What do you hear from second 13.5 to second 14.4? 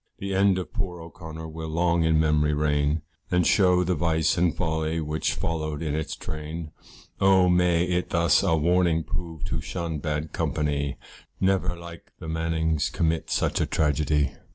a tragedy.